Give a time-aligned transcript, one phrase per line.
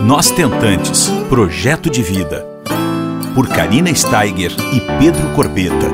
[0.00, 2.46] Nós Tentantes Projeto de Vida.
[3.34, 5.88] Por Karina Steiger e Pedro Corbeta.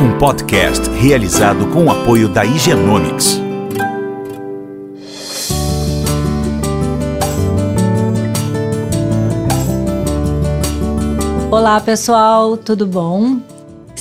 [0.00, 3.40] Um podcast realizado com o apoio da Higienomics.
[11.50, 13.55] Olá pessoal, tudo bom?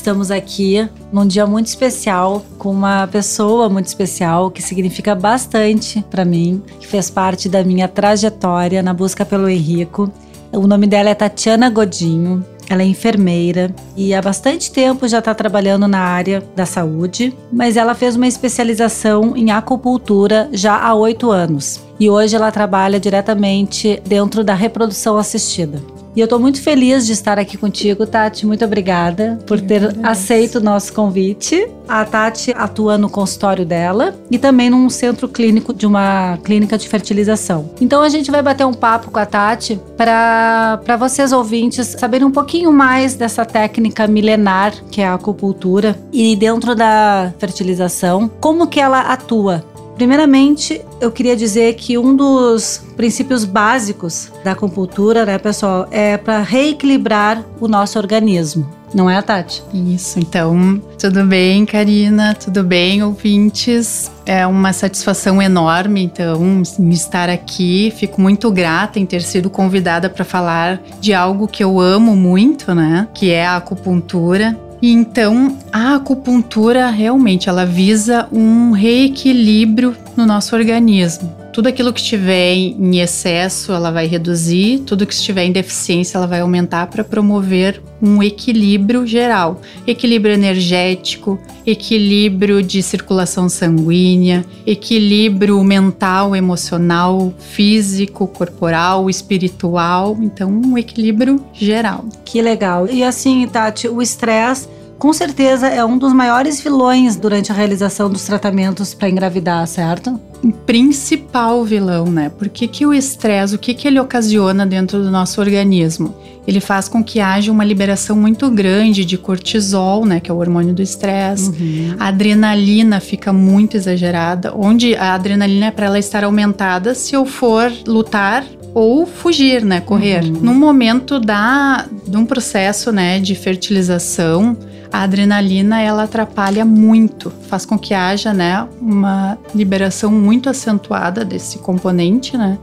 [0.06, 6.24] Estamos aqui num dia muito especial com uma pessoa muito especial que significa bastante para
[6.24, 10.12] mim, que fez parte da minha trajetória na busca pelo Henrico.
[10.52, 12.46] O nome dela é Tatiana Godinho.
[12.70, 17.76] Ela é enfermeira e há bastante tempo já está trabalhando na área da saúde, mas
[17.76, 24.00] ela fez uma especialização em acupuntura já há oito anos e hoje ela trabalha diretamente
[24.06, 25.82] dentro da reprodução assistida.
[26.16, 28.46] E eu estou muito feliz de estar aqui contigo, Tati.
[28.46, 31.68] Muito obrigada por ter aceito o nosso convite.
[31.88, 36.88] A Tati atua no consultório dela e também num centro clínico de uma clínica de
[36.88, 37.70] fertilização.
[37.82, 42.32] Então a gente vai bater um papo com a Tati para vocês ouvintes saberem um
[42.32, 48.80] pouquinho mais dessa técnica milenar que é a acupuntura e dentro da fertilização, como que
[48.80, 49.64] ela atua
[49.96, 56.42] Primeiramente, eu queria dizer que um dos princípios básicos da acupuntura, né, pessoal, é para
[56.42, 58.70] reequilibrar o nosso organismo.
[58.94, 59.62] Não é, Tati?
[59.74, 62.34] Isso, então, tudo bem, Karina?
[62.34, 64.10] Tudo bem, ouvintes?
[64.26, 67.92] É uma satisfação enorme, então, estar aqui.
[67.98, 72.74] Fico muito grata em ter sido convidada para falar de algo que eu amo muito,
[72.74, 73.08] né?
[73.14, 74.58] Que é a acupuntura.
[74.88, 81.36] Então a acupuntura realmente ela visa um reequilíbrio no nosso organismo.
[81.52, 86.28] Tudo aquilo que estiver em excesso, ela vai reduzir, tudo que estiver em deficiência, ela
[86.28, 89.60] vai aumentar para promover um equilíbrio geral.
[89.88, 100.18] Equilíbrio energético, equilíbrio de circulação sanguínea, equilíbrio mental, emocional, físico, corporal, espiritual.
[100.22, 102.06] Então, um equilíbrio geral.
[102.24, 102.88] Que legal.
[102.88, 108.10] E assim, Tati, o estresse com certeza é um dos maiores vilões durante a realização
[108.10, 110.20] dos tratamentos para engravidar, certo?
[110.66, 112.30] Principal vilão, né?
[112.30, 116.16] Porque que o estresse, o que, que ele ocasiona dentro do nosso organismo?
[116.48, 120.38] Ele faz com que haja uma liberação muito grande de cortisol, né, que é o
[120.38, 121.50] hormônio do estresse.
[121.50, 121.96] Uhum.
[122.00, 127.26] A adrenalina fica muito exagerada, onde a adrenalina é para ela estar aumentada se eu
[127.26, 128.46] for lutar
[128.76, 130.24] ou fugir, né, correr.
[130.24, 130.40] Uhum.
[130.42, 134.56] No momento da de um processo, né, de fertilização,
[134.96, 141.60] a adrenalina ela atrapalha muito, faz com que haja, né, uma liberação muito acentuada desse
[141.60, 142.58] componente, né?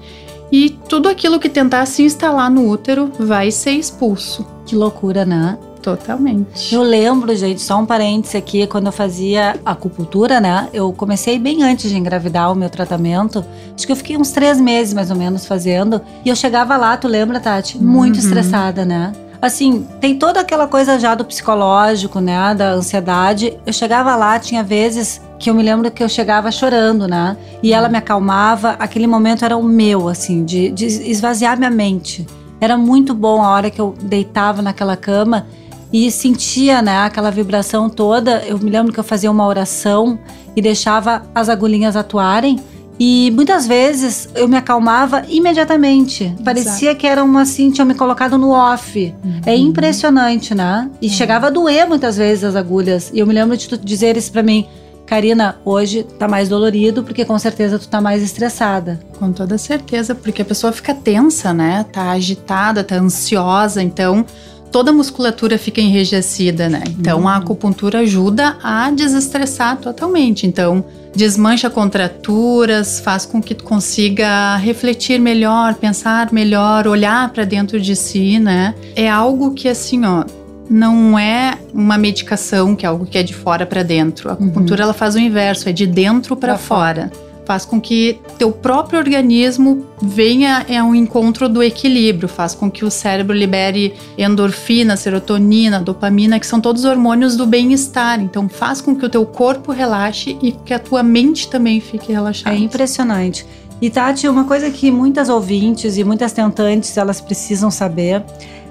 [0.51, 4.47] E tudo aquilo que tentar se instalar no útero vai ser expulso.
[4.67, 5.57] Que loucura, né?
[5.81, 6.75] Totalmente.
[6.75, 10.69] Eu lembro, gente, só um parêntese aqui, quando eu fazia acupuntura, né?
[10.73, 13.45] Eu comecei bem antes de engravidar o meu tratamento.
[13.75, 16.01] Acho que eu fiquei uns três meses mais ou menos fazendo.
[16.25, 17.79] E eu chegava lá, tu lembra, Tati?
[17.79, 18.23] Muito uhum.
[18.23, 19.13] estressada, né?
[19.43, 22.55] Assim, tem toda aquela coisa já do psicológico, né?
[22.55, 23.59] Da ansiedade.
[23.67, 27.37] Eu chegava lá, tinha vezes que eu me lembro que eu chegava chorando, né?
[27.61, 28.77] E ela me acalmava.
[28.79, 32.25] Aquele momento era o meu, assim, de, de esvaziar minha mente.
[32.61, 35.49] Era muito bom a hora que eu deitava naquela cama
[35.93, 38.45] e sentia, né, aquela vibração toda.
[38.47, 40.19] Eu me lembro que eu fazia uma oração
[40.55, 42.61] e deixava as agulhinhas atuarem
[42.99, 46.25] e muitas vezes eu me acalmava imediatamente.
[46.25, 46.43] Exato.
[46.43, 49.15] Parecia que era uma assim, tinham me colocado no off.
[49.25, 49.41] Uhum.
[49.45, 50.91] É impressionante, né?
[51.01, 51.13] E uhum.
[51.13, 53.11] chegava a doer muitas vezes as agulhas.
[53.13, 54.67] E eu me lembro de tu dizer isso para mim.
[55.07, 59.01] Karina, hoje tá mais dolorido porque com certeza tu tá mais estressada.
[59.19, 61.85] Com toda certeza, porque a pessoa fica tensa, né?
[61.93, 64.25] Tá agitada, tá ansiosa, então
[64.73, 66.83] toda a musculatura fica enrijecida, né?
[66.99, 67.29] Então uhum.
[67.29, 70.47] a acupuntura ajuda a desestressar totalmente.
[70.47, 70.83] Então
[71.15, 77.95] desmancha contraturas, faz com que tu consiga refletir melhor, pensar melhor, olhar para dentro de
[77.95, 78.75] si, né?
[78.97, 80.25] É algo que assim, ó,
[80.71, 84.31] não é uma medicação que é algo que é de fora para dentro.
[84.31, 84.85] A acupuntura uhum.
[84.85, 87.11] ela faz o inverso, é de dentro para fora.
[87.11, 92.71] fora faz com que teu próprio organismo venha ao um encontro do equilíbrio, faz com
[92.71, 98.21] que o cérebro libere endorfina, serotonina, dopamina, que são todos hormônios do bem-estar.
[98.21, 102.13] Então faz com que o teu corpo relaxe e que a tua mente também fique
[102.13, 102.55] relaxada.
[102.55, 103.47] É impressionante.
[103.81, 108.23] E Tati, uma coisa que muitas ouvintes e muitas tentantes elas precisam saber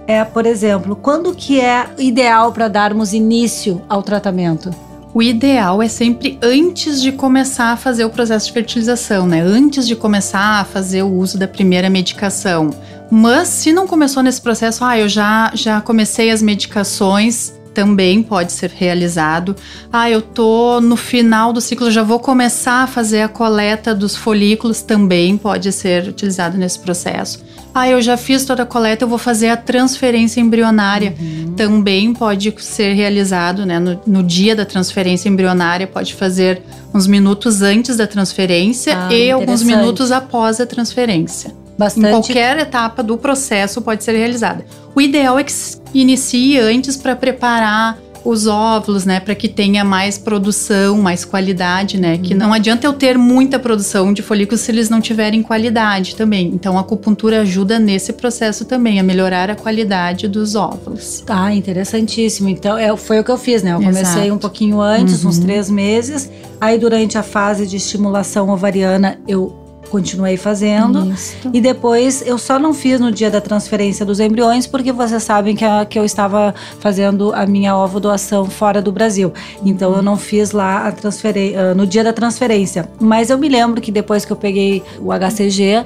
[0.08, 4.74] é, por exemplo, quando que é ideal para darmos início ao tratamento?
[5.14, 9.42] O ideal é sempre antes de começar a fazer o processo de fertilização, né?
[9.42, 12.72] Antes de começar a fazer o uso da primeira medicação.
[13.10, 18.52] Mas se não começou nesse processo, ah, eu já, já comecei as medicações, também pode
[18.52, 19.56] ser realizado.
[19.92, 24.16] Ah, eu tô no final do ciclo, já vou começar a fazer a coleta dos
[24.16, 27.44] folículos, também pode ser utilizado nesse processo.
[27.74, 31.16] Ah, eu já fiz toda a coleta, eu vou fazer a transferência embrionária.
[31.18, 31.54] Uhum.
[31.56, 33.80] Também pode ser realizado, né?
[33.80, 36.62] No, no, dia da transferência embrionária, pode fazer
[36.94, 41.61] uns minutos antes da transferência ah, e alguns minutos após a transferência.
[41.82, 42.08] Bastante.
[42.08, 44.64] Em qualquer etapa do processo pode ser realizada.
[44.94, 45.54] O ideal é que
[45.96, 52.20] inicie antes para preparar os óvulos, né, para que tenha mais produção, mais qualidade, né?
[52.20, 56.52] Que não adianta eu ter muita produção de folículos se eles não tiverem qualidade também.
[56.54, 61.24] Então a acupuntura ajuda nesse processo também a melhorar a qualidade dos óvulos.
[61.28, 62.48] Ah, interessantíssimo.
[62.48, 63.72] Então é, foi o que eu fiz, né?
[63.74, 63.96] Eu Exato.
[63.96, 65.30] comecei um pouquinho antes, uhum.
[65.32, 66.30] uns três meses.
[66.60, 69.61] Aí durante a fase de estimulação ovariana eu
[69.92, 71.06] continuei fazendo.
[71.12, 71.36] Isso.
[71.54, 75.56] E depois eu só não fiz no dia da transferência dos embriões, porque vocês sabem
[75.56, 79.34] que, a, que eu estava fazendo a minha ovo doação fora do Brasil.
[79.66, 82.90] Então eu não fiz lá a transferência, no dia da transferência.
[83.00, 85.84] Mas eu me lembro que depois que eu peguei o HCG,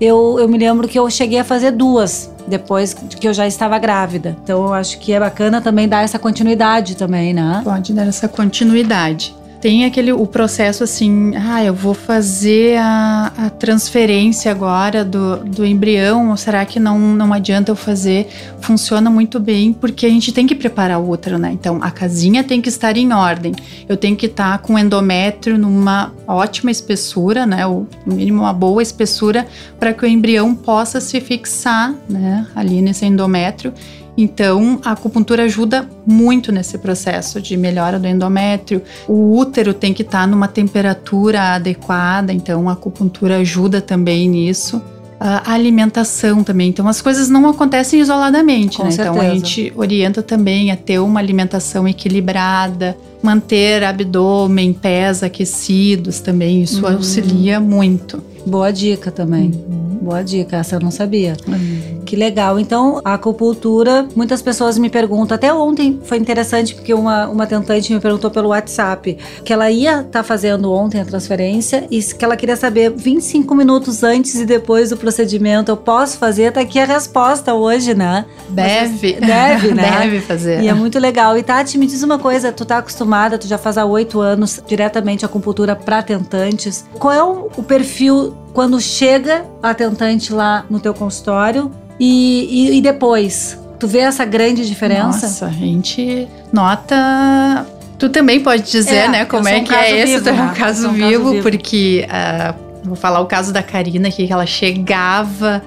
[0.00, 3.78] eu, eu me lembro que eu cheguei a fazer duas depois que eu já estava
[3.78, 4.36] grávida.
[4.42, 7.60] Então eu acho que é bacana também dar essa continuidade também, né?
[7.64, 9.34] Pode dar essa continuidade.
[9.60, 15.66] Tem aquele o processo assim, ah, eu vou fazer a, a transferência agora do, do
[15.66, 18.28] embrião, ou será que não, não adianta eu fazer?
[18.60, 21.50] Funciona muito bem, porque a gente tem que preparar o útero, né?
[21.52, 23.52] Então, a casinha tem que estar em ordem.
[23.88, 27.66] Eu tenho que estar com o endométrio numa ótima espessura, né?
[27.66, 29.44] O mínimo uma boa espessura
[29.80, 32.46] para que o embrião possa se fixar, né?
[32.54, 33.74] Ali nesse endométrio
[34.20, 38.82] então, a acupuntura ajuda muito nesse processo de melhora do endométrio.
[39.06, 44.82] O útero tem que estar tá numa temperatura adequada, então a acupuntura ajuda também nisso.
[45.20, 46.68] A alimentação também.
[46.68, 48.90] Então, as coisas não acontecem isoladamente, né?
[48.92, 56.62] Então, a gente orienta também a ter uma alimentação equilibrada, manter abdômen, pés aquecidos também.
[56.62, 56.94] Isso uhum.
[56.94, 58.22] auxilia muito.
[58.46, 59.52] Boa dica também.
[59.68, 59.98] Uhum.
[60.02, 61.36] Boa dica, essa eu não sabia.
[61.46, 61.97] Uhum.
[62.08, 62.58] Que legal.
[62.58, 67.92] Então, a acupuntura, muitas pessoas me perguntam, até ontem foi interessante porque uma, uma tentante
[67.92, 72.24] me perguntou pelo WhatsApp que ela ia estar tá fazendo ontem a transferência e que
[72.24, 76.50] ela queria saber 25 minutos antes e depois do procedimento, eu posso fazer?
[76.50, 78.24] Tá aqui a resposta hoje, né?
[78.48, 79.12] Deve.
[79.12, 79.98] Você deve, né?
[80.00, 80.62] Deve fazer.
[80.62, 81.36] E é muito legal.
[81.36, 84.62] E Tati, me diz uma coisa, tu tá acostumada, tu já faz há oito anos
[84.66, 86.86] diretamente a acupuntura para tentantes.
[86.98, 92.78] Qual é o, o perfil quando chega a tentante lá no teu consultório e, e,
[92.78, 93.58] e depois?
[93.78, 95.26] Tu vê essa grande diferença?
[95.26, 97.66] Nossa, a gente nota
[97.98, 100.54] Tu também pode dizer, é, né, como é um que é esse vivo, né?
[100.56, 102.54] caso, um vivo, caso vivo, porque uh,
[102.84, 105.60] vou falar o caso da Karina aqui, que ela chegava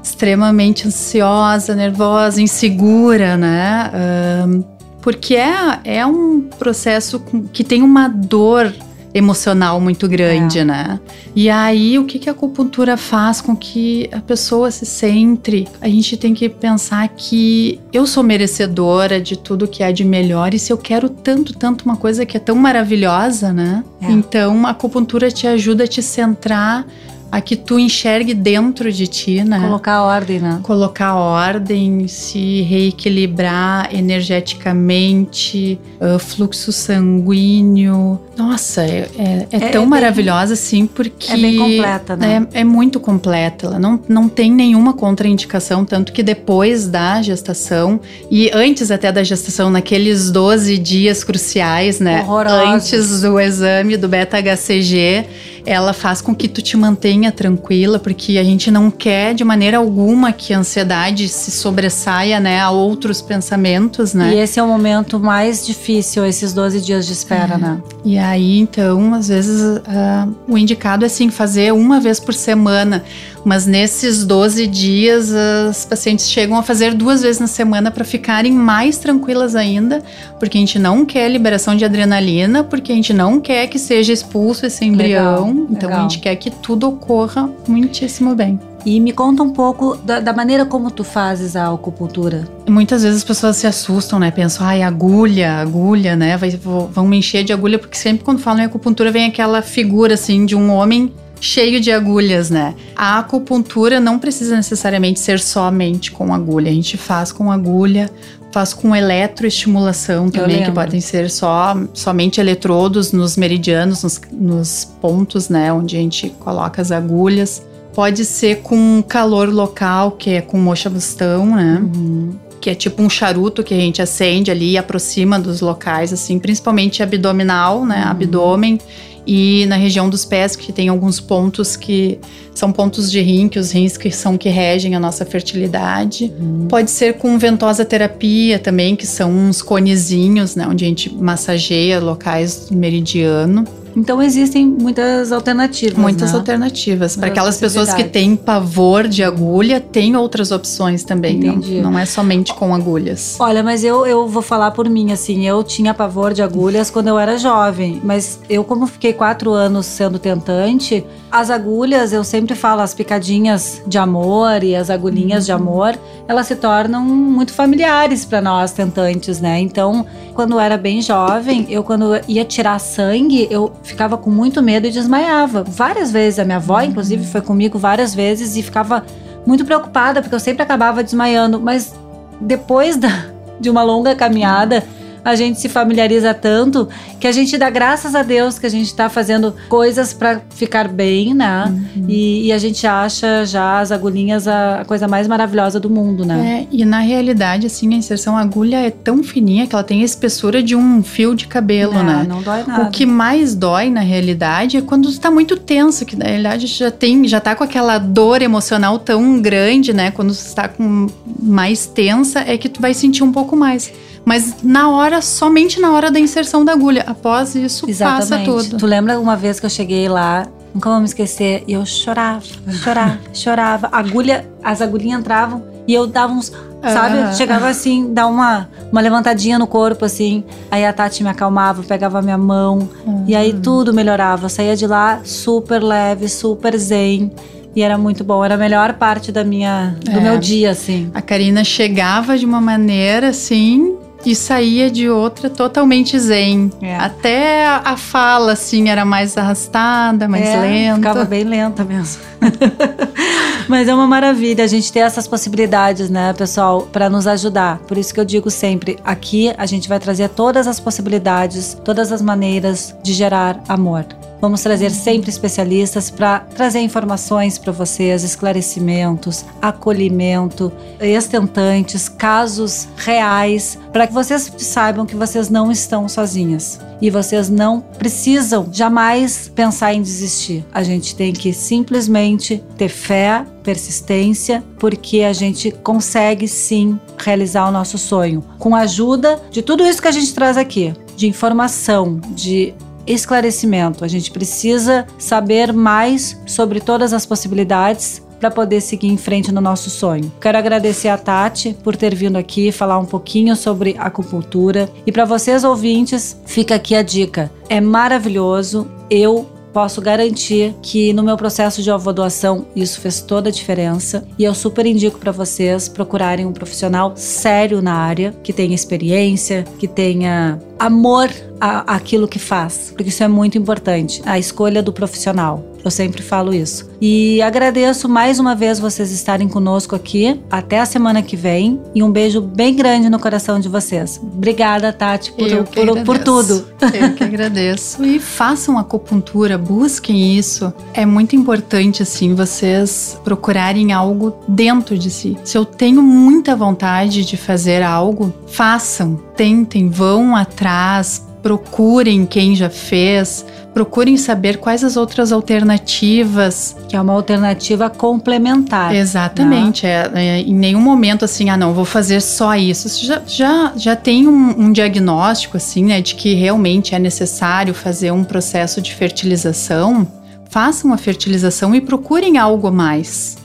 [0.00, 3.90] extremamente ansiosa, nervosa, insegura, né?
[3.92, 4.64] Uh,
[5.00, 7.20] porque é, é um processo
[7.52, 8.72] que tem uma dor
[9.14, 10.64] emocional muito grande, é.
[10.64, 11.00] né?
[11.34, 15.68] E aí, o que, que a acupuntura faz com que a pessoa se centre?
[15.80, 20.54] A gente tem que pensar que eu sou merecedora de tudo que é de melhor
[20.54, 23.84] e se eu quero tanto, tanto uma coisa que é tão maravilhosa, né?
[24.00, 24.10] É.
[24.10, 26.86] Então, a acupuntura te ajuda a te centrar
[27.32, 29.58] a que tu enxergue dentro de ti, né?
[29.58, 30.60] Colocar ordem, né?
[30.62, 38.20] Colocar ordem, se reequilibrar energeticamente, uh, fluxo sanguíneo.
[38.36, 41.32] Nossa, é, é, é, é tão é maravilhosa assim, porque.
[41.32, 42.46] É bem completa, né?
[42.52, 43.66] É, é, muito completa.
[43.66, 47.98] Ela não, não tem nenhuma contraindicação, tanto que depois da gestação
[48.30, 52.20] e antes até da gestação, naqueles 12 dias cruciais, né?
[52.20, 52.68] Horrorosos.
[52.68, 55.24] Antes do exame do beta-HCG,
[55.64, 59.78] ela faz com que tu te mantenha tranquila, porque a gente não quer de maneira
[59.78, 64.34] alguma que a ansiedade se sobressaia, né, a outros pensamentos, né?
[64.34, 67.58] E esse é o momento mais difícil, esses 12 dias de espera, é.
[67.58, 67.82] né?
[68.04, 73.04] E aí, então, às vezes, uh, o indicado é assim, fazer uma vez por semana,
[73.44, 78.52] mas nesses 12 dias, as pacientes chegam a fazer duas vezes na semana para ficarem
[78.52, 80.02] mais tranquilas ainda,
[80.38, 84.12] porque a gente não quer liberação de adrenalina, porque a gente não quer que seja
[84.12, 85.98] expulso esse embrião, legal, então legal.
[85.98, 88.58] a gente quer que tudo ocorra corra muitíssimo bem.
[88.84, 92.48] E me conta um pouco da, da, maneira como tu fazes a acupuntura.
[92.68, 94.30] Muitas vezes as pessoas se assustam, né?
[94.32, 96.36] Pensam, ai, agulha, agulha, né?
[96.36, 100.14] Vai, vão me encher de agulha, porque sempre quando falam em acupuntura vem aquela figura,
[100.14, 102.74] assim, de um homem cheio de agulhas, né?
[102.96, 106.70] A acupuntura não precisa necessariamente ser somente com agulha.
[106.70, 108.10] A gente faz com agulha,
[108.52, 115.48] faz com eletroestimulação também, que podem ser só somente eletrodos nos meridianos, nos, nos pontos,
[115.48, 117.66] né, onde a gente coloca as agulhas.
[117.94, 121.82] Pode ser com calor local, que é com mocha bustão, né?
[121.94, 122.34] Uhum.
[122.60, 126.38] que é tipo um charuto que a gente acende ali e aproxima dos locais, assim,
[126.38, 128.04] principalmente abdominal, né?
[128.04, 128.10] Uhum.
[128.10, 128.78] Abdômen
[129.26, 132.18] e na região dos pés, que tem alguns pontos que
[132.54, 136.32] são pontos de rim, que os rins que são que regem a nossa fertilidade.
[136.38, 136.66] Uhum.
[136.68, 142.00] Pode ser com ventosa terapia também, que são uns conezinhos, né, onde a gente massageia
[142.00, 143.64] locais do meridiano.
[143.96, 145.98] Então existem muitas alternativas.
[145.98, 146.38] Muitas né?
[146.38, 147.16] alternativas.
[147.16, 151.36] Para aquelas pessoas que têm pavor de agulha, tem outras opções também.
[151.36, 151.80] Entendi.
[151.80, 153.36] Não, não é somente com agulhas.
[153.38, 157.08] Olha, mas eu, eu vou falar por mim, assim, eu tinha pavor de agulhas quando
[157.08, 158.00] eu era jovem.
[158.02, 163.82] Mas eu, como fiquei quatro anos sendo tentante, as agulhas, eu sempre falo, as picadinhas
[163.86, 165.46] de amor e as agulhinhas uhum.
[165.46, 169.60] de amor, elas se tornam muito familiares para nós tentantes, né?
[169.60, 174.62] Então, quando eu era bem jovem, eu quando ia tirar sangue, eu ficava com muito
[174.62, 175.62] medo e desmaiava.
[175.62, 176.84] Várias vezes, a minha avó, uhum.
[176.84, 179.04] inclusive, foi comigo várias vezes e ficava
[179.46, 181.60] muito preocupada, porque eu sempre acabava desmaiando.
[181.60, 181.94] Mas
[182.40, 183.26] depois da,
[183.60, 184.84] de uma longa caminhada,
[185.24, 186.88] a gente se familiariza tanto
[187.20, 190.88] que a gente dá graças a Deus que a gente está fazendo coisas para ficar
[190.88, 191.66] bem, né?
[191.96, 192.06] Uhum.
[192.08, 196.24] E, e, a gente acha já as agulhinhas a, a, coisa mais maravilhosa do mundo,
[196.24, 196.66] né?
[196.70, 200.04] É, e na realidade, assim, a inserção agulha é tão fininha que ela tem a
[200.04, 202.26] espessura de um fio de cabelo, é, né?
[202.28, 202.84] Não dói nada.
[202.84, 206.90] O que mais dói na realidade é quando está muito tenso, que na realidade já
[206.90, 210.10] tem, já tá com aquela dor emocional tão grande, né?
[210.10, 211.06] Quando está com
[211.40, 213.92] mais tensa, é que tu vai sentir um pouco mais.
[214.24, 217.04] Mas na hora, somente na hora da inserção da agulha.
[217.06, 218.28] Após isso, Exatamente.
[218.28, 218.78] passa tudo.
[218.78, 222.44] Tu lembra uma vez que eu cheguei lá, nunca vou me esquecer, e eu chorava,
[222.82, 223.88] chorava, chorava.
[223.92, 226.52] Agulha, as agulhinhas entravam e eu dava uns.
[226.82, 227.36] Sabe?
[227.36, 230.42] Chegava assim, dar uma, uma levantadinha no corpo, assim.
[230.68, 232.88] Aí a Tati me acalmava, pegava a minha mão.
[233.06, 233.24] Uhum.
[233.28, 234.46] E aí tudo melhorava.
[234.46, 237.30] Eu saía de lá super leve, super zen.
[237.74, 240.20] E era muito bom, era a melhor parte da minha, do é.
[240.20, 241.08] meu dia, assim.
[241.14, 246.70] A Karina chegava de uma maneira assim, e saía de outra totalmente zen.
[246.80, 246.96] É.
[246.96, 250.96] Até a fala, assim, era mais arrastada, mais é, lenta.
[250.96, 252.22] Ficava bem lenta mesmo.
[253.68, 257.78] Mas é uma maravilha a gente ter essas possibilidades, né, pessoal, para nos ajudar.
[257.78, 262.12] Por isso que eu digo sempre, aqui a gente vai trazer todas as possibilidades, todas
[262.12, 264.04] as maneiras de gerar amor.
[264.42, 274.04] Vamos trazer sempre especialistas para trazer informações para vocês, esclarecimentos, acolhimento, estentantes, casos reais, para
[274.04, 280.02] que vocês saibam que vocês não estão sozinhas e vocês não precisam jamais pensar em
[280.02, 280.66] desistir.
[280.74, 287.70] A gente tem que simplesmente ter fé, persistência, porque a gente consegue sim realizar o
[287.70, 292.20] nosso sonho com a ajuda de tudo isso que a gente traz aqui, de informação,
[292.34, 292.74] de
[293.06, 294.04] esclarecimento.
[294.04, 299.60] A gente precisa saber mais sobre todas as possibilidades para poder seguir em frente no
[299.60, 300.32] nosso sonho.
[300.40, 305.24] Quero agradecer a Tati por ter vindo aqui falar um pouquinho sobre acupuntura e para
[305.24, 307.52] vocês ouvintes, fica aqui a dica.
[307.68, 308.88] É maravilhoso.
[309.08, 314.44] Eu posso garantir que no meu processo de ovodoação isso fez toda a diferença e
[314.44, 319.88] eu super indico para vocês procurarem um profissional sério na área, que tenha experiência, que
[319.88, 325.72] tenha amor àquilo que faz, porque isso é muito importante, a escolha do profissional.
[325.84, 326.88] Eu sempre falo isso.
[327.00, 330.40] E agradeço mais uma vez vocês estarem conosco aqui.
[330.50, 331.80] Até a semana que vem.
[331.94, 334.20] E um beijo bem grande no coração de vocês.
[334.22, 336.66] Obrigada, Tati, por, por, por, tudo.
[336.94, 338.04] Eu que agradeço.
[338.04, 340.72] e façam acupuntura, busquem isso.
[340.94, 345.36] É muito importante, assim, vocês procurarem algo dentro de si.
[345.42, 352.70] Se eu tenho muita vontade de fazer algo, façam, tentem, vão atrás, procurem quem já
[352.70, 353.44] fez,
[353.74, 356.76] procurem saber quais as outras alternativas.
[356.88, 358.94] Que é uma alternativa complementar.
[358.94, 359.84] Exatamente.
[359.84, 360.10] Né?
[360.14, 362.88] É, é, em nenhum momento assim, ah, não, vou fazer só isso.
[362.88, 367.74] Você já, já, já tem um, um, diagnóstico, assim, né, de que realmente é necessário
[367.74, 370.06] fazer um processo de fertilização.
[370.52, 373.38] Façam a fertilização e procurem algo a mais.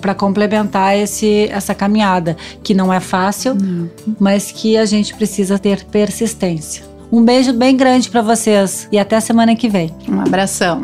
[0.00, 3.90] Para complementar esse, essa caminhada, que não é fácil, não.
[4.18, 6.82] mas que a gente precisa ter persistência.
[7.12, 9.94] Um beijo bem grande para vocês e até semana que vem.
[10.08, 10.80] Um abração.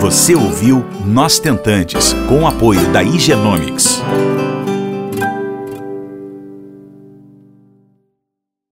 [0.00, 4.02] Você ouviu Nós Tentantes, com o apoio da Igenomics.